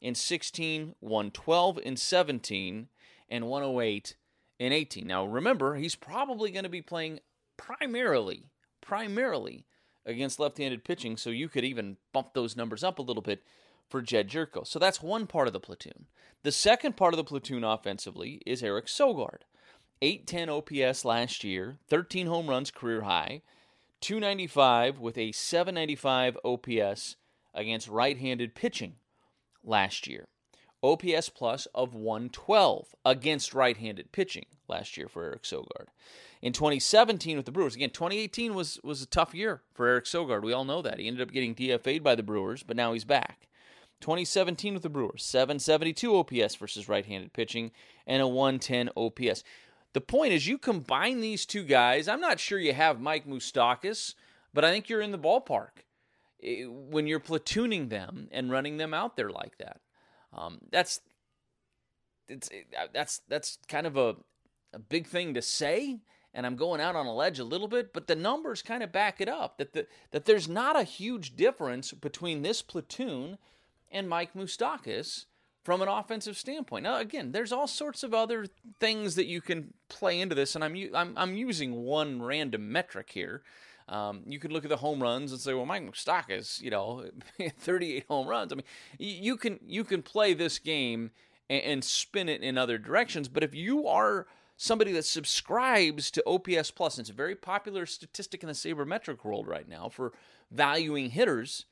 in 0.00 0.14
16, 0.14 0.94
112 1.00 1.78
in 1.82 1.96
17, 1.96 2.88
and 3.28 3.48
108 3.48 4.16
in 4.60 4.72
18. 4.72 5.04
Now 5.04 5.26
remember, 5.26 5.74
he's 5.74 5.96
probably 5.96 6.52
going 6.52 6.62
to 6.62 6.70
be 6.70 6.80
playing 6.80 7.18
primarily, 7.56 8.52
primarily 8.80 9.66
against 10.04 10.38
left-handed 10.38 10.84
pitching, 10.84 11.16
so 11.16 11.30
you 11.30 11.48
could 11.48 11.64
even 11.64 11.96
bump 12.12 12.34
those 12.34 12.56
numbers 12.56 12.84
up 12.84 13.00
a 13.00 13.02
little 13.02 13.22
bit 13.22 13.42
for 13.88 14.00
Jedd 14.00 14.30
Gyorko. 14.30 14.64
So 14.64 14.78
that's 14.78 15.02
one 15.02 15.26
part 15.26 15.48
of 15.48 15.52
the 15.52 15.58
platoon. 15.58 16.06
The 16.44 16.52
second 16.52 16.96
part 16.96 17.14
of 17.14 17.18
the 17.18 17.24
platoon 17.24 17.64
offensively 17.64 18.42
is 18.46 18.62
Eric 18.62 18.86
Sogard. 18.86 19.40
810 20.02 20.50
OPS 20.50 21.04
last 21.04 21.42
year, 21.42 21.78
13 21.88 22.26
home 22.26 22.48
runs 22.48 22.70
career 22.70 23.02
high, 23.02 23.42
295 24.00 24.98
with 24.98 25.16
a 25.16 25.32
795 25.32 26.36
OPS 26.44 27.16
against 27.54 27.88
right 27.88 28.18
handed 28.18 28.54
pitching 28.54 28.96
last 29.64 30.06
year. 30.06 30.28
OPS 30.82 31.30
plus 31.30 31.66
of 31.74 31.94
112 31.94 32.94
against 33.04 33.54
right 33.54 33.76
handed 33.76 34.12
pitching 34.12 34.44
last 34.68 34.96
year 34.96 35.08
for 35.08 35.24
Eric 35.24 35.42
Sogard. 35.42 35.86
In 36.42 36.52
2017 36.52 37.36
with 37.36 37.46
the 37.46 37.52
Brewers, 37.52 37.74
again, 37.74 37.90
2018 37.90 38.54
was, 38.54 38.78
was 38.84 39.02
a 39.02 39.06
tough 39.06 39.34
year 39.34 39.62
for 39.72 39.86
Eric 39.86 40.04
Sogard. 40.04 40.42
We 40.42 40.52
all 40.52 40.64
know 40.64 40.82
that. 40.82 40.98
He 40.98 41.08
ended 41.08 41.22
up 41.22 41.32
getting 41.32 41.54
DFA'd 41.54 42.04
by 42.04 42.14
the 42.14 42.22
Brewers, 42.22 42.62
but 42.62 42.76
now 42.76 42.92
he's 42.92 43.04
back. 43.04 43.48
2017 44.00 44.74
with 44.74 44.82
the 44.82 44.90
Brewers, 44.90 45.24
772 45.24 46.14
OPS 46.14 46.54
versus 46.56 46.88
right 46.88 47.06
handed 47.06 47.32
pitching 47.32 47.72
and 48.06 48.22
a 48.22 48.28
110 48.28 48.90
OPS. 48.94 49.42
The 49.96 50.02
point 50.02 50.34
is, 50.34 50.46
you 50.46 50.58
combine 50.58 51.22
these 51.22 51.46
two 51.46 51.64
guys. 51.64 52.06
I'm 52.06 52.20
not 52.20 52.38
sure 52.38 52.58
you 52.58 52.74
have 52.74 53.00
Mike 53.00 53.26
Moustakas, 53.26 54.14
but 54.52 54.62
I 54.62 54.70
think 54.70 54.90
you're 54.90 55.00
in 55.00 55.10
the 55.10 55.18
ballpark 55.18 55.86
eh, 56.42 56.66
when 56.66 57.06
you're 57.06 57.18
platooning 57.18 57.88
them 57.88 58.28
and 58.30 58.50
running 58.50 58.76
them 58.76 58.92
out 58.92 59.16
there 59.16 59.30
like 59.30 59.56
that. 59.56 59.80
Um, 60.34 60.58
that's 60.70 61.00
it's 62.28 62.50
eh, 62.52 62.88
that's 62.92 63.22
that's 63.26 63.56
kind 63.68 63.86
of 63.86 63.96
a 63.96 64.16
a 64.74 64.78
big 64.78 65.06
thing 65.06 65.32
to 65.32 65.40
say, 65.40 66.00
and 66.34 66.44
I'm 66.44 66.56
going 66.56 66.82
out 66.82 66.94
on 66.94 67.06
a 67.06 67.14
ledge 67.14 67.38
a 67.38 67.44
little 67.44 67.66
bit, 67.66 67.94
but 67.94 68.06
the 68.06 68.16
numbers 68.16 68.60
kind 68.60 68.82
of 68.82 68.92
back 68.92 69.22
it 69.22 69.30
up 69.30 69.56
that 69.56 69.72
the, 69.72 69.86
that 70.10 70.26
there's 70.26 70.46
not 70.46 70.78
a 70.78 70.82
huge 70.82 71.36
difference 71.36 71.92
between 71.92 72.42
this 72.42 72.60
platoon 72.60 73.38
and 73.90 74.10
Mike 74.10 74.34
Moustakas 74.34 75.24
from 75.66 75.82
an 75.82 75.88
offensive 75.88 76.38
standpoint. 76.38 76.84
Now, 76.84 76.98
again, 76.98 77.32
there's 77.32 77.50
all 77.50 77.66
sorts 77.66 78.04
of 78.04 78.14
other 78.14 78.46
things 78.78 79.16
that 79.16 79.26
you 79.26 79.40
can 79.40 79.74
play 79.88 80.20
into 80.20 80.36
this, 80.36 80.54
and 80.54 80.62
I'm 80.62 80.76
I'm, 80.94 81.12
I'm 81.16 81.34
using 81.34 81.82
one 81.82 82.22
random 82.22 82.70
metric 82.70 83.10
here. 83.12 83.42
Um, 83.88 84.22
you 84.28 84.38
can 84.38 84.52
look 84.52 84.64
at 84.64 84.68
the 84.68 84.76
home 84.76 85.02
runs 85.02 85.32
and 85.32 85.40
say, 85.40 85.54
well, 85.54 85.66
Mike 85.66 85.82
Moustakas 85.82 86.62
you 86.62 86.70
know, 86.70 87.06
38 87.58 88.04
home 88.06 88.28
runs. 88.28 88.52
I 88.52 88.54
mean, 88.54 88.64
you 89.00 89.36
can 89.36 89.58
you 89.66 89.82
can 89.82 90.02
play 90.02 90.34
this 90.34 90.60
game 90.60 91.10
and, 91.50 91.62
and 91.62 91.84
spin 91.84 92.28
it 92.28 92.42
in 92.42 92.56
other 92.56 92.78
directions. 92.78 93.26
But 93.26 93.42
if 93.42 93.52
you 93.52 93.88
are 93.88 94.28
somebody 94.56 94.92
that 94.92 95.04
subscribes 95.04 96.12
to 96.12 96.22
OPS 96.28 96.70
Plus, 96.70 96.96
and 96.96 97.02
it's 97.02 97.10
a 97.10 97.12
very 97.12 97.34
popular 97.34 97.86
statistic 97.86 98.44
in 98.44 98.46
the 98.46 98.52
sabermetric 98.52 99.24
world 99.24 99.48
right 99.48 99.68
now 99.68 99.88
for 99.88 100.12
valuing 100.48 101.10
hitters, 101.10 101.64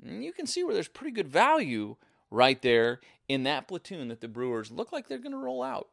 you 0.00 0.32
can 0.32 0.46
see 0.46 0.62
where 0.62 0.74
there's 0.74 0.86
pretty 0.86 1.12
good 1.12 1.28
value 1.28 1.96
right 2.32 2.60
there 2.62 3.00
in 3.28 3.44
that 3.44 3.68
platoon 3.68 4.08
that 4.08 4.20
the 4.20 4.28
Brewers 4.28 4.70
look 4.70 4.92
like 4.92 5.08
they're 5.08 5.18
going 5.18 5.32
to 5.32 5.38
roll 5.38 5.62
out 5.62 5.88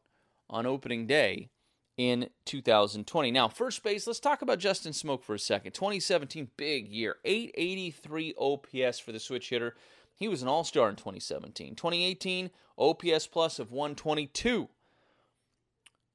on 0.50 0.66
opening 0.66 1.06
day 1.06 1.50
in 1.98 2.30
2020. 2.46 3.30
Now, 3.30 3.50
first 3.50 3.84
base, 3.84 4.08
let's 4.08 4.20
talk 4.20 4.42
about 4.42 4.60
Justin 4.60 4.94
Smoak 4.94 5.24
for 5.24 5.36
a 5.36 5.40
second. 5.40 5.74
2017, 5.74 6.50
big 6.56 6.88
year. 6.88 7.18
883 7.26 8.34
OPS 8.38 9.00
for 9.00 9.12
the 9.12 9.20
switch 9.20 9.50
hitter. 9.50 9.76
He 10.16 10.28
was 10.28 10.42
an 10.42 10.48
all 10.48 10.64
star 10.64 10.90
in 10.90 10.96
2017. 10.96 11.76
2018, 11.76 12.52
OPS 12.78 13.28
plus 13.28 13.60
of 13.60 13.72
122. 13.72 14.70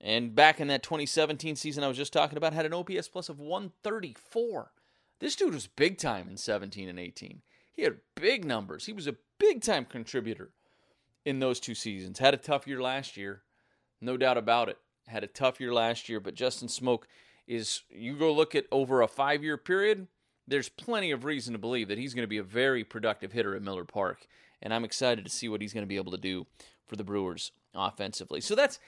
And 0.00 0.34
back 0.34 0.60
in 0.60 0.68
that 0.68 0.82
2017 0.82 1.56
season 1.56 1.84
I 1.84 1.88
was 1.88 1.96
just 1.96 2.12
talking 2.12 2.36
about, 2.36 2.52
had 2.52 2.66
an 2.66 2.74
OPS 2.74 3.08
plus 3.08 3.28
of 3.28 3.38
134. 3.38 4.70
This 5.20 5.36
dude 5.36 5.54
was 5.54 5.66
big 5.66 5.98
time 5.98 6.28
in 6.28 6.36
17 6.36 6.88
and 6.88 6.98
18. 6.98 7.42
He 7.72 7.82
had 7.82 7.98
big 8.14 8.44
numbers. 8.44 8.86
He 8.86 8.92
was 8.92 9.06
a 9.06 9.16
big 9.38 9.62
time 9.62 9.84
contributor 9.84 10.50
in 11.24 11.40
those 11.40 11.60
two 11.60 11.74
seasons. 11.74 12.18
Had 12.18 12.34
a 12.34 12.38
tough 12.38 12.66
year 12.66 12.80
last 12.80 13.16
year, 13.16 13.42
no 14.00 14.16
doubt 14.16 14.36
about 14.36 14.68
it 14.68 14.78
had 15.06 15.24
a 15.24 15.28
tough 15.28 15.60
year 15.60 15.72
last 15.72 16.08
year, 16.08 16.20
but 16.20 16.34
Justin 16.34 16.68
Smoak 16.68 17.02
is, 17.46 17.82
you 17.90 18.16
go 18.16 18.32
look 18.32 18.54
at 18.54 18.66
over 18.70 19.02
a 19.02 19.08
five 19.08 19.42
year 19.42 19.56
period, 19.56 20.08
there's 20.46 20.68
plenty 20.68 21.10
of 21.10 21.24
reason 21.24 21.52
to 21.52 21.58
believe 21.58 21.88
that 21.88 21.98
he's 21.98 22.14
going 22.14 22.24
to 22.24 22.28
be 22.28 22.38
a 22.38 22.42
very 22.42 22.84
productive 22.84 23.32
hitter 23.32 23.54
at 23.54 23.62
Miller 23.62 23.84
Park. 23.84 24.26
And 24.62 24.72
I'm 24.72 24.84
excited 24.84 25.24
to 25.24 25.30
see 25.30 25.48
what 25.48 25.60
he's 25.60 25.72
going 25.72 25.84
to 25.84 25.88
be 25.88 25.96
able 25.96 26.12
to 26.12 26.18
do 26.18 26.46
for 26.86 26.96
the 26.96 27.04
Brewers 27.04 27.52
offensively. 27.74 28.40
So 28.40 28.54
that's 28.54 28.78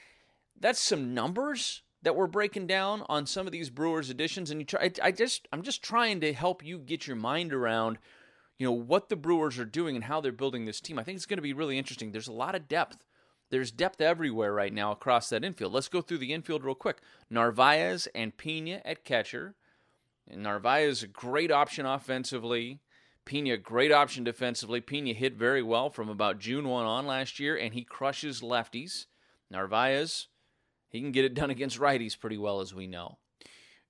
that's 0.58 0.80
some 0.80 1.12
numbers 1.12 1.82
that 2.02 2.16
we're 2.16 2.26
breaking 2.26 2.66
down 2.66 3.02
on 3.08 3.26
some 3.26 3.46
of 3.46 3.52
these 3.52 3.68
Brewers 3.68 4.08
additions. 4.08 4.50
And 4.50 4.60
you 4.60 4.64
try, 4.64 4.84
I, 4.84 4.92
I 5.08 5.12
just 5.12 5.48
I'm 5.52 5.62
just 5.62 5.82
trying 5.82 6.20
to 6.20 6.32
help 6.32 6.64
you 6.64 6.78
get 6.78 7.06
your 7.06 7.16
mind 7.16 7.52
around, 7.52 7.98
you 8.58 8.66
know, 8.66 8.72
what 8.72 9.08
the 9.08 9.16
Brewers 9.16 9.58
are 9.58 9.64
doing 9.64 9.96
and 9.96 10.04
how 10.04 10.20
they're 10.20 10.32
building 10.32 10.64
this 10.64 10.80
team. 10.80 10.98
I 10.98 11.02
think 11.02 11.16
it's 11.16 11.26
going 11.26 11.38
to 11.38 11.42
be 11.42 11.52
really 11.52 11.78
interesting. 11.78 12.12
There's 12.12 12.28
a 12.28 12.32
lot 12.32 12.54
of 12.54 12.68
depth 12.68 13.04
there's 13.50 13.70
depth 13.70 14.00
everywhere 14.00 14.52
right 14.52 14.72
now 14.72 14.92
across 14.92 15.28
that 15.28 15.44
infield. 15.44 15.72
Let's 15.72 15.88
go 15.88 16.00
through 16.00 16.18
the 16.18 16.32
infield 16.32 16.64
real 16.64 16.74
quick. 16.74 16.98
Narvaez 17.30 18.08
and 18.14 18.36
Piña 18.36 18.80
at 18.84 19.04
catcher. 19.04 19.54
And 20.28 20.42
Narvaez 20.42 21.02
a 21.04 21.06
great 21.06 21.52
option 21.52 21.86
offensively. 21.86 22.80
Piña 23.24 23.60
great 23.62 23.92
option 23.92 24.24
defensively. 24.24 24.80
Piña 24.80 25.14
hit 25.14 25.36
very 25.36 25.62
well 25.62 25.90
from 25.90 26.08
about 26.08 26.40
June 26.40 26.68
1 26.68 26.86
on 26.86 27.06
last 27.06 27.38
year, 27.38 27.56
and 27.56 27.74
he 27.74 27.84
crushes 27.84 28.40
lefties. 28.40 29.06
Narvaez, 29.50 30.26
he 30.88 31.00
can 31.00 31.12
get 31.12 31.24
it 31.24 31.34
done 31.34 31.50
against 31.50 31.78
righties 31.78 32.18
pretty 32.18 32.38
well, 32.38 32.60
as 32.60 32.74
we 32.74 32.86
know. 32.86 33.18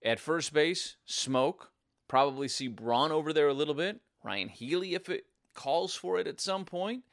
At 0.04 0.20
first 0.20 0.52
base, 0.52 0.96
Smoak 1.08 1.68
Probably 2.08 2.46
see 2.46 2.68
Braun 2.68 3.10
over 3.10 3.32
there 3.32 3.48
a 3.48 3.54
little 3.54 3.74
bit. 3.74 4.00
Ryon 4.26 4.48
Healy, 4.48 4.94
if 4.94 5.08
it 5.08 5.26
calls 5.54 5.94
for 5.94 6.18
it 6.18 6.26
at 6.26 6.40
some 6.40 6.64
point. 6.64 7.04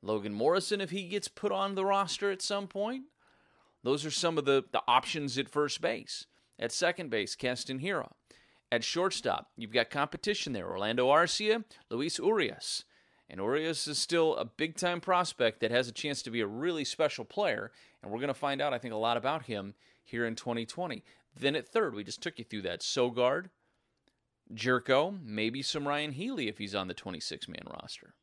Logan 0.00 0.32
Morrison, 0.32 0.80
if 0.80 0.90
he 0.90 1.08
gets 1.08 1.28
put 1.28 1.52
on 1.52 1.74
the 1.74 1.84
roster 1.84 2.30
at 2.30 2.40
some 2.40 2.66
point. 2.66 3.04
Those 3.82 4.04
are 4.04 4.10
some 4.10 4.38
of 4.38 4.44
the, 4.44 4.64
the 4.72 4.82
options 4.86 5.36
at 5.38 5.48
first 5.48 5.80
base. 5.80 6.26
At 6.58 6.72
second 6.72 7.10
base, 7.10 7.34
Keston 7.34 7.80
Hiura. 7.80 8.12
At 8.70 8.84
shortstop, 8.84 9.50
you've 9.56 9.72
got 9.72 9.90
competition 9.90 10.52
there. 10.52 10.70
Orlando 10.70 11.08
Arcia, 11.08 11.64
Luis 11.90 12.18
Urias. 12.18 12.84
And 13.28 13.40
Urias 13.40 13.88
is 13.88 13.98
still 13.98 14.36
a 14.36 14.44
big 14.44 14.76
time 14.76 15.00
prospect 15.00 15.60
that 15.60 15.70
has 15.70 15.88
a 15.88 15.92
chance 15.92 16.22
to 16.22 16.30
be 16.30 16.40
a 16.40 16.46
really 16.46 16.84
special 16.84 17.24
player. 17.24 17.72
And 18.02 18.10
we're 18.10 18.18
going 18.18 18.28
to 18.28 18.34
find 18.34 18.60
out, 18.60 18.72
I 18.72 18.78
think, 18.78 18.94
a 18.94 18.98
lot 18.98 19.16
about 19.16 19.44
him 19.44 19.74
here 20.04 20.24
in 20.26 20.36
2020. 20.36 21.02
Then 21.38 21.56
at 21.56 21.68
third, 21.68 21.94
we 21.94 22.04
just 22.04 22.22
took 22.22 22.38
you 22.38 22.44
through 22.44 22.62
that. 22.62 22.80
Sogard, 22.80 23.46
Gyorko, 24.54 25.18
maybe 25.24 25.62
some 25.62 25.86
Ryon 25.86 26.12
Healy 26.12 26.48
if 26.48 26.58
he's 26.58 26.74
on 26.74 26.88
the 26.88 26.94
26 26.94 27.48
man 27.48 27.66
roster. 27.66 28.14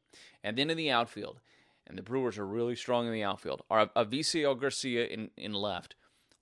And 0.44 0.58
then 0.58 0.70
in 0.70 0.78
the 0.78 0.92
outfield, 0.92 1.40
and 1.88 1.98
the 1.98 2.04
Brewers 2.04 2.38
are 2.38 2.46
really 2.46 2.76
strong 2.76 3.08
in 3.08 3.14
the 3.14 3.24
outfield. 3.24 3.64
Are 3.70 3.88
Avisail 3.96 4.60
Garcia 4.60 5.06
in, 5.08 5.32
in 5.36 5.54
left, 5.54 5.96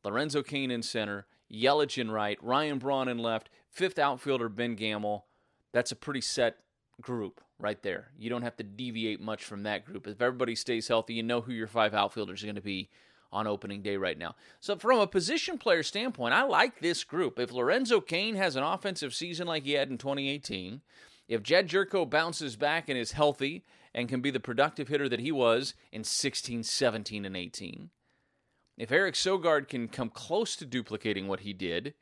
Lorenzo 0.03 0.44
Cain 0.44 0.72
in 0.72 0.84
center, 0.84 1.25
Yelich 1.51 1.98
in 1.98 2.12
right, 2.12 2.38
Ryan 2.41 2.77
Braun 2.77 3.08
in 3.08 3.17
left, 3.17 3.50
fifth 3.70 3.98
outfielder 3.98 4.50
Ben 4.50 4.75
Gamel. 4.75 5.25
That's 5.74 5.91
a 5.91 5.96
pretty 5.96 6.22
set 6.22 6.58
group 7.01 7.41
right 7.60 7.82
there. 7.82 8.10
You 8.17 8.29
don't 8.29 8.41
have 8.41 8.58
to 8.58 8.63
deviate 8.63 9.22
much 9.22 9.44
from 9.44 9.63
that 9.63 9.86
group. 9.86 10.08
If 10.08 10.22
everybody 10.22 10.56
stays 10.56 10.88
healthy, 10.88 11.13
you 11.13 11.24
know 11.24 11.41
who 11.41 11.53
your 11.53 11.67
five 11.67 11.94
outfielders 11.94 12.44
are 12.44 12.48
going 12.48 12.56
to 12.56 12.62
be 12.62 12.89
on 13.32 13.48
opening 13.48 13.82
day 13.82 13.98
right 13.98 14.18
now. 14.18 14.36
So 14.60 14.76
from 14.78 15.00
a 15.00 15.08
position 15.08 15.58
player 15.58 15.84
standpoint, 15.84 16.34
I 16.34 16.44
like 16.44 16.80
this 16.80 17.04
group. 17.04 17.40
If 17.40 17.52
Lorenzo 17.52 18.02
Cain 18.02 18.36
has 18.36 18.56
an 18.56 18.64
offensive 18.64 19.14
season 19.14 19.48
like 19.48 19.64
he 19.64 19.74
had 19.74 19.90
in 19.90 19.98
2018, 19.98 20.82
if 21.28 21.44
Jedd 21.44 21.68
Gyorko 21.68 22.10
bounces 22.10 22.56
back 22.56 22.88
and 22.88 22.98
is 22.98 23.12
healthy 23.12 23.64
and 23.94 24.08
can 24.08 24.22
be 24.22 24.32
the 24.32 24.40
productive 24.40 24.88
hitter 24.88 25.10
that 25.10 25.20
he 25.20 25.32
was 25.32 25.74
in 25.92 26.04
16, 26.04 26.64
17, 26.64 27.26
and 27.26 27.36
18, 27.36 27.90
if 28.78 28.92
Eric 28.92 29.16
Sogard 29.16 29.68
can 29.68 29.88
come 29.88 30.10
close 30.10 30.56
to 30.56 30.66
duplicating 30.66 31.28
what 31.28 31.42
he 31.42 31.52
did 31.52 31.96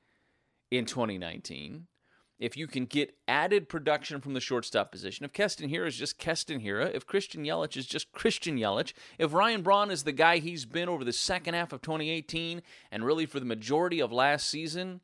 in 0.70 0.86
2019, 0.86 1.88
if 2.38 2.58
you 2.58 2.68
can 2.68 2.86
get 2.86 3.16
added 3.28 3.70
production 3.70 4.20
from 4.20 4.34
the 4.34 4.42
shortstop 4.42 4.92
position, 4.92 5.26
if 5.26 5.32
Keston 5.32 5.70
Hiura 5.70 5.88
is 5.88 5.96
just 5.96 6.18
Keston 6.18 6.60
Hiura, 6.60 6.94
if 6.94 7.06
Christian 7.06 7.46
Yelich 7.46 7.78
is 7.78 7.86
just 7.86 8.12
Christian 8.12 8.58
Yelich, 8.58 8.94
if 9.18 9.34
Ryan 9.34 9.62
Braun 9.62 9.90
is 9.90 10.04
the 10.04 10.12
guy 10.12 10.40
he's 10.40 10.66
been 10.66 10.90
over 10.90 11.04
the 11.04 11.14
second 11.14 11.54
half 11.54 11.72
of 11.72 11.82
2018 11.82 12.62
and 12.92 13.06
really 13.06 13.26
for 13.26 13.40
the 13.40 13.46
majority 13.46 14.02
of 14.02 14.12
last 14.12 14.50
season, 14.50 15.02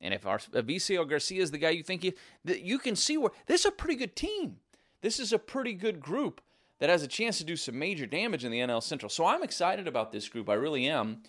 and 0.00 0.12
if 0.12 0.22
Avisail 0.24 1.08
Garcia 1.08 1.42
is 1.42 1.50
the 1.50 1.58
guy 1.58 1.70
you 1.70 1.82
think 1.82 2.04
you, 2.04 2.12
that 2.44 2.60
you 2.60 2.78
can 2.78 2.94
see 2.94 3.16
where 3.16 3.30
this 3.46 3.60
is 3.60 3.66
a 3.66 3.72
pretty 3.72 3.96
good 3.96 4.14
team. 4.14 4.56
This 5.00 5.18
is 5.18 5.32
a 5.32 5.38
pretty 5.38 5.72
good 5.72 6.00
group 6.00 6.42
that 6.78 6.90
has 6.90 7.02
a 7.02 7.08
chance 7.08 7.38
to 7.38 7.44
do 7.44 7.56
some 7.56 7.78
major 7.78 8.04
damage 8.04 8.44
in 8.44 8.52
the 8.52 8.60
NL 8.60 8.82
Central. 8.82 9.08
So 9.08 9.24
I'm 9.24 9.42
excited 9.42 9.88
about 9.88 10.12
this 10.12 10.28
group. 10.28 10.50
I 10.50 10.54
really 10.54 10.86
am. 10.86 11.22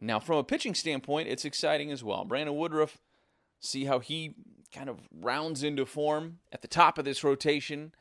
Now, 0.00 0.18
from 0.18 0.38
a 0.38 0.44
pitching 0.44 0.74
standpoint, 0.74 1.28
it's 1.28 1.44
exciting 1.44 1.92
as 1.92 2.02
well. 2.02 2.24
Brandon 2.24 2.56
Woodruff, 2.56 2.98
see 3.60 3.84
how 3.84 4.00
he 4.00 4.34
kind 4.72 4.88
of 4.88 4.98
rounds 5.12 5.62
into 5.62 5.86
form 5.86 6.38
at 6.52 6.62
the 6.62 6.68
top 6.68 6.98
of 6.98 7.04
this 7.04 7.24
rotation, 7.24 7.92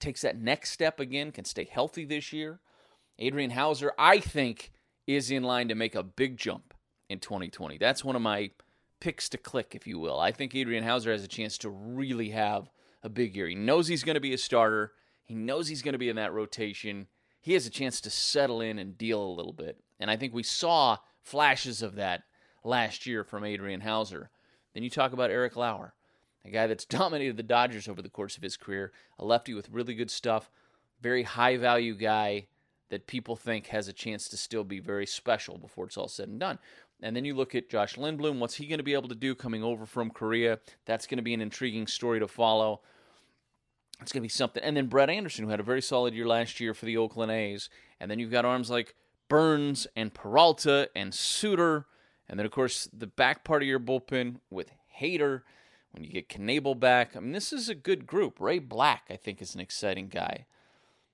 takes 0.00 0.22
that 0.22 0.40
next 0.40 0.70
step 0.70 1.00
again, 1.00 1.32
can 1.32 1.44
stay 1.44 1.68
healthy 1.70 2.04
this 2.04 2.32
year. 2.32 2.60
Adrian 3.18 3.50
Houser, 3.50 3.92
I 3.98 4.18
think, 4.18 4.72
is 5.06 5.30
in 5.30 5.42
line 5.42 5.68
to 5.68 5.74
make 5.74 5.94
a 5.94 6.02
big 6.02 6.36
jump 6.36 6.74
in 7.08 7.18
2020. 7.20 7.78
That's 7.78 8.04
one 8.04 8.16
of 8.16 8.22
my 8.22 8.50
picks 9.00 9.28
to 9.30 9.38
click, 9.38 9.74
if 9.74 9.86
you 9.86 9.98
will. 9.98 10.18
I 10.18 10.32
think 10.32 10.54
Adrian 10.54 10.84
Houser 10.84 11.12
has 11.12 11.24
a 11.24 11.28
chance 11.28 11.58
to 11.58 11.70
really 11.70 12.30
have 12.30 12.70
a 13.02 13.08
big 13.08 13.36
year. 13.36 13.46
He 13.46 13.54
knows 13.54 13.88
he's 13.88 14.04
going 14.04 14.14
to 14.14 14.20
be 14.20 14.34
a 14.34 14.38
starter. 14.38 14.92
He 15.24 15.34
knows 15.34 15.68
he's 15.68 15.82
going 15.82 15.92
to 15.92 15.98
be 15.98 16.08
in 16.08 16.16
that 16.16 16.32
rotation. 16.32 17.06
He 17.40 17.52
has 17.54 17.66
a 17.66 17.70
chance 17.70 18.00
to 18.02 18.10
settle 18.10 18.60
in 18.60 18.78
and 18.78 18.98
deal 18.98 19.22
a 19.22 19.34
little 19.34 19.52
bit. 19.52 19.80
And 20.00 20.10
I 20.10 20.16
think 20.16 20.34
we 20.34 20.42
saw 20.42 20.98
flashes 21.22 21.82
of 21.82 21.94
that 21.96 22.22
last 22.64 23.06
year 23.06 23.24
from 23.24 23.44
Adrian 23.44 23.80
Houser. 23.80 24.30
Then 24.74 24.82
you 24.82 24.90
talk 24.90 25.12
about 25.12 25.30
Eric 25.30 25.56
Lauer, 25.56 25.94
a 26.46 26.50
guy 26.50 26.66
that's 26.66 26.84
dominated 26.86 27.36
the 27.36 27.42
Dodgers 27.42 27.88
over 27.88 28.02
the 28.02 28.08
course 28.08 28.36
of 28.36 28.42
his 28.42 28.56
career, 28.56 28.92
a 29.18 29.24
lefty 29.24 29.54
with 29.54 29.70
really 29.70 29.94
good 29.94 30.10
stuff, 30.10 30.50
very 31.00 31.24
high 31.24 31.56
value 31.56 31.94
guy 31.94 32.46
that 32.88 33.06
people 33.06 33.36
think 33.36 33.66
has 33.68 33.88
a 33.88 33.92
chance 33.92 34.28
to 34.28 34.36
still 34.36 34.64
be 34.64 34.78
very 34.78 35.06
special 35.06 35.58
before 35.58 35.86
it's 35.86 35.96
all 35.96 36.08
said 36.08 36.28
and 36.28 36.38
done. 36.38 36.58
And 37.02 37.14
then 37.14 37.24
you 37.24 37.34
look 37.34 37.54
at 37.54 37.68
Josh 37.68 37.96
Lindblom. 37.96 38.38
What's 38.38 38.54
he 38.54 38.66
going 38.66 38.78
to 38.78 38.84
be 38.84 38.94
able 38.94 39.08
to 39.08 39.14
do 39.14 39.34
coming 39.34 39.62
over 39.62 39.84
from 39.84 40.10
Korea? 40.10 40.60
That's 40.86 41.06
going 41.06 41.18
to 41.18 41.22
be 41.22 41.34
an 41.34 41.40
intriguing 41.40 41.86
story 41.86 42.20
to 42.20 42.28
follow. 42.28 42.80
It's 44.00 44.12
going 44.12 44.22
to 44.22 44.24
be 44.24 44.28
something. 44.28 44.62
And 44.62 44.76
then 44.76 44.86
Brett 44.86 45.10
Anderson, 45.10 45.44
who 45.44 45.50
had 45.50 45.60
a 45.60 45.64
very 45.64 45.82
solid 45.82 46.14
year 46.14 46.26
last 46.26 46.60
year 46.60 46.74
for 46.74 46.86
the 46.86 46.96
Oakland 46.96 47.32
A's. 47.32 47.68
And 48.00 48.10
then 48.10 48.18
you've 48.18 48.30
got 48.30 48.44
arms 48.44 48.70
like 48.70 48.94
Burnes 49.28 49.86
and 49.96 50.14
Peralta 50.14 50.88
and 50.94 51.12
Suter. 51.12 51.86
And 52.28 52.38
then, 52.38 52.46
of 52.46 52.52
course, 52.52 52.88
the 52.92 53.06
back 53.06 53.44
part 53.44 53.62
of 53.62 53.68
your 53.68 53.80
bullpen 53.80 54.36
with 54.50 54.70
Hader. 55.00 55.42
When 55.96 56.04
you 56.04 56.10
get 56.10 56.28
Knebel 56.28 56.78
back, 56.78 57.16
I 57.16 57.20
mean, 57.20 57.32
this 57.32 57.54
is 57.54 57.70
a 57.70 57.74
good 57.74 58.06
group. 58.06 58.38
Ray 58.38 58.58
Black, 58.58 59.04
I 59.08 59.16
think, 59.16 59.40
is 59.40 59.54
an 59.54 59.62
exciting 59.62 60.08
guy. 60.08 60.44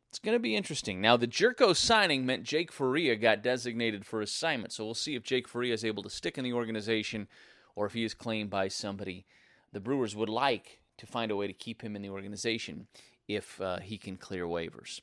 It's 0.09 0.19
going 0.19 0.35
to 0.35 0.41
be 0.41 0.57
interesting. 0.57 1.01
Now, 1.01 1.17
the 1.17 1.29
Gyorko 1.29 1.75
signing 1.75 2.27
meant 2.27 2.43
Jake 2.43 2.73
Faria 2.73 3.15
got 3.15 3.43
designated 3.43 4.05
for 4.05 4.21
assignment, 4.21 4.73
so 4.73 4.85
we'll 4.85 4.95
see 4.95 5.15
if 5.15 5.23
Jake 5.23 5.47
Faria 5.47 5.73
is 5.73 5.85
able 5.85 6.03
to 6.03 6.11
stick 6.11 6.37
in 6.37 6.43
the 6.43 6.53
organization 6.53 7.29
or 7.77 7.87
if 7.87 7.93
he 7.93 8.05
is 8.05 8.13
claimed 8.13 8.51
by 8.51 8.67
somebody. 8.67 9.25
The 9.73 9.81
Brewers 9.81 10.17
would 10.17 10.29
like 10.29 10.81
to 10.99 11.07
find 11.07 11.31
a 11.31 11.37
way 11.37 11.47
to 11.47 11.53
keep 11.53 11.81
him 11.81 11.95
in 11.95 12.03
the 12.03 12.11
organization 12.11 12.89
if 13.29 13.61
uh, 13.61 13.79
he 13.79 13.97
can 13.99 14.17
clear 14.17 14.47
waivers. 14.47 15.01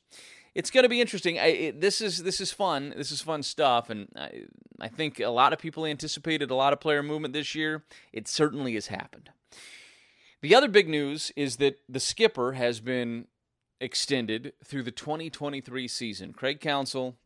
It's 0.54 0.70
going 0.70 0.82
to 0.82 0.90
be 0.90 1.00
interesting. 1.00 1.38
I, 1.38 1.46
it, 1.46 1.80
this 1.80 2.00
is 2.00 2.22
this 2.22 2.40
is 2.40 2.52
fun. 2.52 2.92
This 2.96 3.10
is 3.10 3.20
fun 3.20 3.42
stuff, 3.42 3.88
and 3.88 4.08
I, 4.14 4.42
I 4.78 4.88
think 4.88 5.20
a 5.20 5.28
lot 5.28 5.52
of 5.52 5.58
people 5.58 5.86
anticipated 5.86 6.50
a 6.50 6.54
lot 6.54 6.72
of 6.72 6.80
player 6.80 7.02
movement 7.02 7.34
this 7.34 7.54
year. 7.54 7.82
It 8.12 8.28
certainly 8.28 8.74
has 8.74 8.88
happened. 8.88 9.30
The 10.42 10.54
other 10.54 10.68
big 10.68 10.88
news 10.88 11.32
is 11.36 11.56
that 11.56 11.80
the 11.86 12.00
skipper 12.00 12.52
has 12.52 12.80
been 12.80 13.26
extended 13.78 14.54
through 14.64 14.84
the 14.84 14.90
2023 14.90 15.86
season. 15.86 16.32
Craig 16.32 16.60
Counsell 16.60 17.16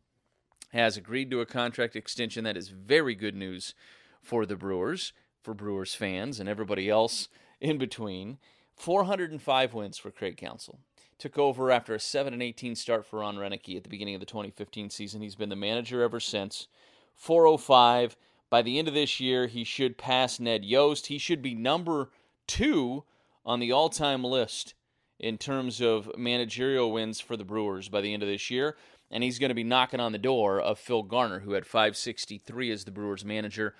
has 0.73 0.97
agreed 0.97 1.31
to 1.31 1.39
a 1.39 1.45
contract 1.45 1.95
extension. 1.95 2.43
That 2.43 2.57
is 2.57 2.69
very 2.69 3.15
good 3.15 3.35
news 3.35 3.73
for 4.21 4.45
the 4.45 4.57
Brewers, 4.57 5.13
for 5.41 5.53
Brewers 5.53 5.95
fans, 5.95 6.41
and 6.41 6.49
everybody 6.49 6.89
else 6.89 7.29
in 7.61 7.77
between. 7.77 8.37
405 8.75 9.73
wins 9.73 9.97
for 9.97 10.11
Craig 10.11 10.35
Counsell. 10.35 10.79
Took 11.17 11.37
over 11.37 11.71
after 11.71 11.95
a 11.95 11.99
7 11.99 12.33
and 12.33 12.43
18 12.43 12.75
start 12.75 13.05
for 13.05 13.19
Ron 13.19 13.37
Roenicke 13.37 13.77
at 13.77 13.83
the 13.83 13.89
beginning 13.89 14.15
of 14.15 14.19
the 14.19 14.25
2015 14.25 14.89
season. 14.89 15.21
He's 15.21 15.35
been 15.35 15.47
the 15.47 15.55
manager 15.55 16.01
ever 16.01 16.19
since. 16.19 16.67
405. 17.15 18.17
By 18.49 18.61
the 18.61 18.77
end 18.77 18.89
of 18.89 18.93
this 18.93 19.21
year, 19.21 19.47
he 19.47 19.63
should 19.63 19.97
pass 19.97 20.37
Ned 20.37 20.65
Yost. 20.65 21.07
He 21.07 21.17
should 21.17 21.41
be 21.41 21.55
number 21.55 22.09
two 22.47 23.03
on 23.45 23.59
the 23.59 23.71
all 23.71 23.89
time 23.89 24.23
list 24.23 24.73
in 25.19 25.37
terms 25.37 25.81
of 25.81 26.11
managerial 26.17 26.91
wins 26.91 27.19
for 27.19 27.37
the 27.37 27.45
Brewers 27.45 27.89
by 27.89 28.01
the 28.01 28.13
end 28.13 28.23
of 28.23 28.29
this 28.29 28.49
year. 28.49 28.75
And 29.11 29.23
he's 29.23 29.39
going 29.39 29.49
to 29.49 29.55
be 29.55 29.63
knocking 29.63 29.99
on 29.99 30.11
the 30.11 30.17
door 30.17 30.59
of 30.59 30.79
Phil 30.79 31.03
Garner, 31.03 31.41
who 31.41 31.53
had 31.53 31.65
563 31.65 32.71
as 32.71 32.83
the 32.83 32.91
Brewers 32.91 33.23
manager. 33.23 33.75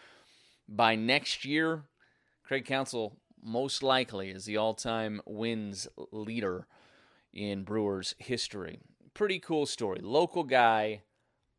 By 0.70 0.96
next 0.96 1.46
year, 1.46 1.86
Craig 2.44 2.66
Counsell 2.66 3.18
most 3.44 3.84
likely 3.84 4.30
is 4.30 4.46
the 4.46 4.58
all 4.58 4.74
time 4.74 5.22
wins 5.26 5.88
leader 6.12 6.68
in 7.34 7.64
Brewers 7.64 8.16
history. 8.18 8.80
Pretty 9.14 9.40
cool 9.40 9.66
story. 9.66 10.00
Local 10.02 10.44
guy 10.44 11.02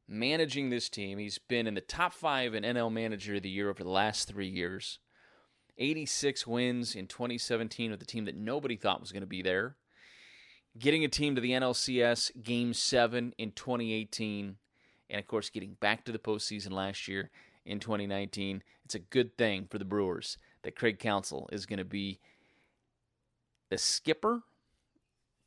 managing 0.09 0.71
this 0.71 0.89
team. 0.89 1.19
He's 1.19 1.39
been 1.39 1.67
in 1.67 1.75
the 1.75 1.81
top 1.81 2.13
five 2.13 2.55
in 2.55 2.65
NL 2.65 2.93
Manager 2.93 3.37
of 3.37 3.43
the 3.43 3.51
Year 3.51 3.71
over 3.71 3.83
the 3.83 3.91
last 3.91 4.29
three 4.29 4.49
years. 4.49 4.99
86 5.79 6.47
wins 6.47 6.95
in 6.95 7.07
2017 7.07 7.91
with 7.91 8.03
a 8.03 8.07
team 8.07 8.25
that 8.25 8.37
nobody 8.37 8.77
thought 8.77 9.01
was 9.01 9.13
going 9.13 9.23
to 9.23 9.27
be 9.27 9.43
there. 9.43 9.77
Getting 10.79 11.05
a 11.05 11.09
team 11.09 11.35
to 11.35 11.41
the 11.41 11.53
NLCS 11.53 12.43
Game 12.43 12.75
7 12.75 13.35
in 13.39 13.53
2018. 13.53 14.57
And 15.09 15.21
of 15.21 15.27
course, 15.27 15.51
getting 15.51 15.77
back 15.81 16.05
to 16.05 16.13
the 16.13 16.19
postseason 16.19 16.73
last 16.73 17.09
year 17.09 17.31
in 17.65 17.81
2019. 17.81 18.63
It's 18.85 18.95
a 18.95 19.01
good 19.01 19.37
thing 19.37 19.67
for 19.71 19.79
the 19.79 19.85
Brewers 19.85 20.39
that 20.63 20.77
Craig 20.77 20.99
Counsell 20.99 21.49
is 21.53 21.67
going 21.67 21.79
to 21.79 21.85
be 21.85 22.21
the 23.71 23.79
skipper 23.79 24.43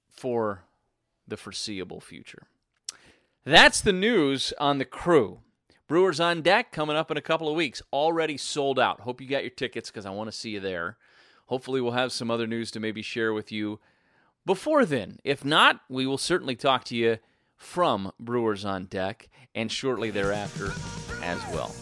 for 0.09 0.63
the 1.27 1.38
foreseeable 1.38 2.01
future. 2.01 2.43
That's 3.45 3.81
the 3.81 3.93
news 3.93 4.53
on 4.59 4.77
the 4.77 4.86
crew. 4.86 5.39
Brewers 5.89 6.19
on 6.19 6.43
deck 6.43 6.72
coming 6.72 6.96
up 6.96 7.10
in 7.10 7.17
a 7.17 7.22
couple 7.22 7.50
of 7.50 7.55
weeks. 7.55 7.81
Already 7.91 8.38
sold 8.38 8.79
out. 8.79 9.01
Hope 9.01 9.19
you 9.19 9.27
got 9.27 9.41
your 9.41 9.50
tickets 9.50 9.89
because 9.89 10.05
I 10.05 10.12
want 10.12 10.31
to 10.31 10.38
see 10.38 10.51
you 10.51 10.60
there. 10.60 10.98
Hopefully, 11.48 11.81
we'll 11.81 11.93
have 11.93 12.12
some 12.12 12.29
other 12.29 12.46
news 12.46 12.69
to 12.72 12.79
maybe 12.79 13.01
share 13.01 13.34
with 13.34 13.51
you 13.51 13.79
before 14.46 14.86
then. 14.86 15.17
If 15.24 15.43
not, 15.43 15.81
we 15.89 16.05
will 16.05 16.19
certainly 16.19 16.55
talk 16.55 16.84
to 16.86 16.96
you 16.96 17.17
from 17.58 18.12
Brewers 18.19 18.65
on 18.65 18.86
deck 18.86 19.29
and 19.55 19.72
shortly 19.72 20.12
thereafter 20.12 20.72
as 21.24 21.39
well. 21.51 21.74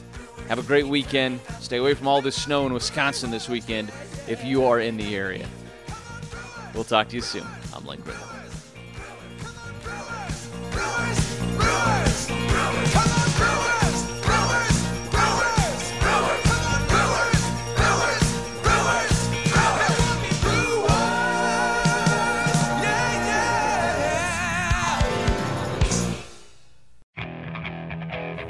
Have 0.48 0.60
a 0.60 0.64
great 0.64 0.88
weekend. 0.88 1.42
Stay 1.60 1.76
away 1.76 1.94
from 1.94 2.08
all 2.08 2.22
this 2.22 2.42
snow 2.42 2.66
in 2.66 2.74
Wisconsin 2.74 3.30
this 3.30 3.50
weekend 3.50 3.92
if 4.30 4.42
you 4.46 4.64
are 4.64 4.80
in 4.80 4.96
the 4.96 5.18
area. 5.18 5.46
We'll 6.74 6.86
talk 6.86 7.10
to 7.10 7.16
you 7.16 7.22
soon. 7.22 7.46
I'm 7.76 7.86
Lindgren. 7.86 8.16